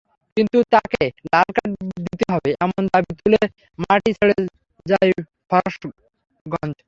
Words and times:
কিন্তু 0.37 0.57
তাঁকে 0.73 1.03
লাল 1.31 1.49
কার্ড 1.57 1.71
দিতে 2.05 2.25
হবে—এমন 2.33 2.81
দাবি 2.93 3.11
তুলে 3.19 3.41
মাঠই 3.79 4.11
ছেড়ে 4.17 4.35
যায় 4.85 5.11
ফরাশগঞ্জ। 5.49 6.75